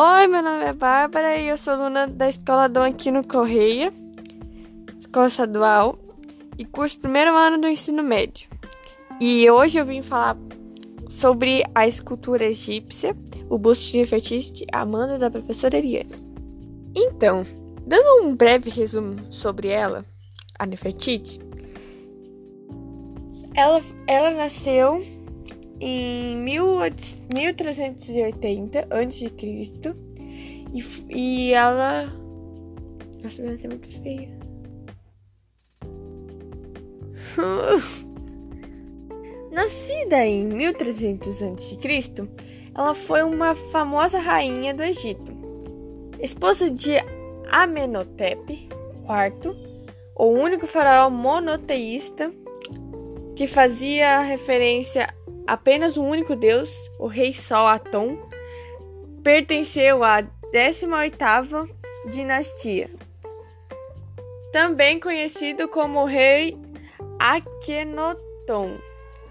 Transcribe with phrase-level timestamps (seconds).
[0.00, 3.92] Oi, meu nome é Bárbara e eu sou aluna da Escola Dom Aquino Correia,
[4.96, 5.98] Escola Estadual,
[6.56, 8.48] e curso primeiro ano do ensino médio.
[9.20, 10.36] E hoje eu vim falar
[11.10, 13.16] sobre a escultura egípcia,
[13.50, 16.14] o busto de Nefertiti, Amanda, da professora Eliane.
[16.94, 17.42] Então,
[17.84, 20.04] dando um breve resumo sobre ela,
[20.56, 21.40] a Nefertiti,
[23.52, 25.02] ela, ela nasceu
[25.80, 29.32] em 1380 a.C.
[30.74, 32.12] E, e ela.
[33.22, 34.36] Nossa, minha é muito feia.
[39.50, 41.76] Nascida em 1300 a.C.,
[42.74, 45.32] ela foi uma famosa rainha do Egito,
[46.20, 46.92] esposa de
[47.50, 48.70] Amenhotep IV,
[50.14, 52.30] o único faraó monoteísta
[53.34, 55.12] que fazia referência
[55.48, 58.18] apenas um único deus, o rei Sol Atom,
[59.22, 61.68] pertenceu à 18ª
[62.10, 62.90] dinastia,
[64.52, 66.56] também conhecido como rei
[67.18, 68.76] Akhenaton,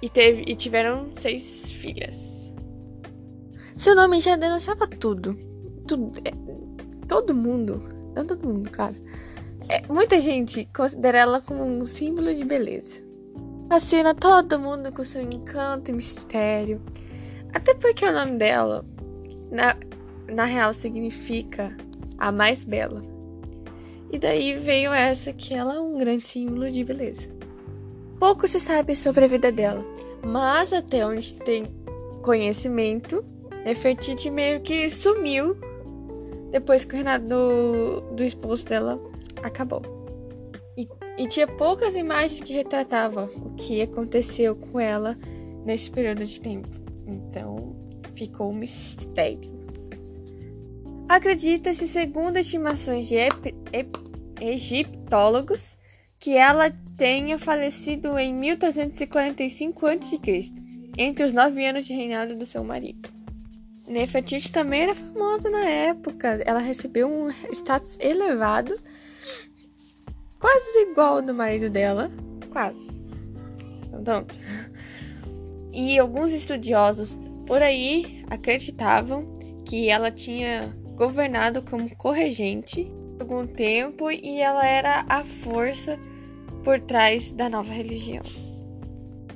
[0.00, 2.52] e, teve, e tiveram seis filhas.
[3.76, 5.36] Seu nome já denunciava tudo.
[5.86, 6.30] tudo é,
[7.08, 7.82] todo mundo,
[8.14, 8.94] não todo mundo, cara.
[9.68, 13.03] É, muita gente considera ela como um símbolo de beleza.
[13.74, 16.80] Fascina todo mundo com seu encanto e mistério.
[17.52, 18.84] Até porque o nome dela,
[19.50, 19.76] na,
[20.32, 21.76] na real, significa
[22.16, 23.02] a mais bela.
[24.12, 27.28] E daí veio essa que ela é um grande símbolo de beleza.
[28.16, 29.84] Pouco se sabe sobre a vida dela,
[30.24, 31.66] mas até onde tem
[32.22, 33.24] conhecimento,
[33.64, 35.56] Nefertiti meio que sumiu
[36.52, 39.00] depois que o reinado do, do esposo dela
[39.42, 40.03] acabou.
[40.76, 45.16] E, e tinha poucas imagens que retratavam o que aconteceu com ela
[45.64, 46.68] nesse período de tempo.
[47.06, 47.76] Então
[48.14, 49.54] ficou um mistério.
[51.08, 53.16] Acredita-se, segundo estimações de
[54.40, 55.76] egiptólogos,
[56.18, 60.18] que ela tenha falecido em 1345 a.C.,
[60.96, 63.10] entre os nove anos de reinado do seu marido.
[63.86, 66.40] Nefertiti também era famosa na época.
[66.46, 68.74] Ela recebeu um status elevado
[70.44, 72.10] quase igual ao do marido dela.
[72.52, 72.90] Quase.
[73.98, 74.26] Então,
[75.72, 77.16] e alguns estudiosos
[77.46, 79.32] por aí acreditavam
[79.64, 85.98] que ela tinha governado como corregente por algum tempo e ela era a força
[86.62, 88.22] por trás da nova religião.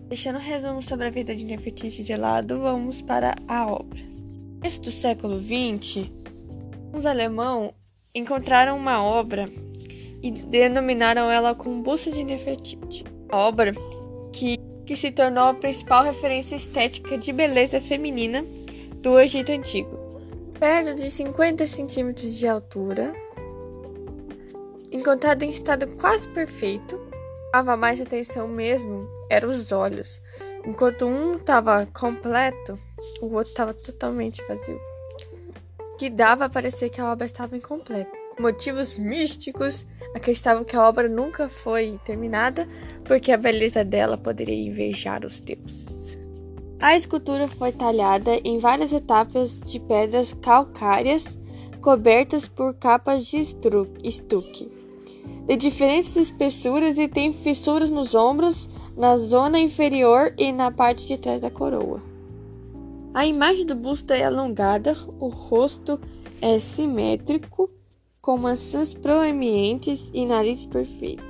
[0.08, 4.00] Deixando um resumo sobre a vida de Nefertiti de lado, vamos para a obra.
[4.62, 6.10] No do século XX,
[6.92, 7.72] os alemães
[8.14, 9.46] encontraram uma obra
[10.22, 13.04] e denominaram ela como Busta de Nefertiti.
[13.30, 13.72] Obra
[14.32, 18.44] que, que se tornou a principal referência estética de beleza feminina
[18.96, 20.08] do Egito Antigo.
[20.58, 23.14] Perto de 50 centímetros de altura,
[24.90, 26.98] encontrado em estado quase perfeito,
[27.54, 30.20] chamava mais atenção mesmo eram os olhos.
[30.66, 32.78] Enquanto um estava completo,
[33.22, 34.80] o outro estava totalmente vazio.
[35.96, 41.08] Que dava a parecer que a obra estava incompleta motivos místicos, acreditavam que a obra
[41.08, 42.68] nunca foi terminada
[43.04, 46.18] porque a beleza dela poderia invejar os deuses.
[46.80, 51.36] A escultura foi talhada em várias etapas de pedras calcárias
[51.80, 54.70] cobertas por capas de estuque,
[55.46, 61.16] de diferentes espessuras e tem fissuras nos ombros, na zona inferior e na parte de
[61.16, 62.02] trás da coroa.
[63.14, 66.00] A imagem do busto é alongada, o rosto
[66.40, 67.70] é simétrico
[68.28, 71.24] com maçãs proeminentes e nariz perfeito.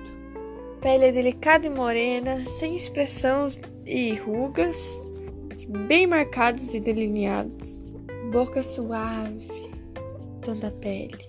[0.81, 3.47] Pele delicada e morena, sem expressão
[3.87, 4.99] e rugas,
[5.87, 7.85] bem marcados e delineados.
[8.33, 9.71] Boca suave,
[10.43, 11.25] tom da pele.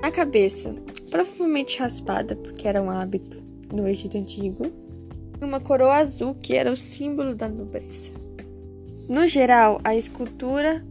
[0.00, 0.72] Na cabeça,
[1.10, 3.42] provavelmente raspada porque era um hábito
[3.72, 4.70] no Egito Antigo,
[5.40, 8.12] uma coroa azul que era o símbolo da nobreza.
[9.08, 10.86] No geral, a escultura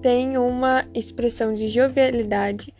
[0.00, 2.72] tem uma expressão de jovialidade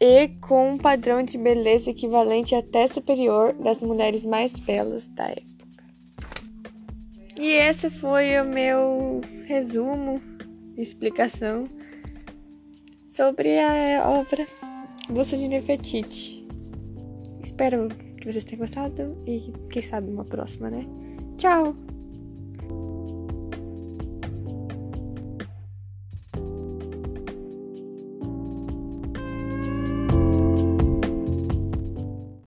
[0.00, 5.68] e com um padrão de beleza equivalente até superior das mulheres mais belas da época.
[7.38, 10.20] E esse foi o meu resumo,
[10.76, 11.64] explicação
[13.08, 14.46] sobre a obra
[15.08, 16.46] Busta de Nefertiti.
[17.42, 20.86] Espero que vocês tenham gostado e quem sabe uma próxima, né?
[21.36, 21.89] Tchau!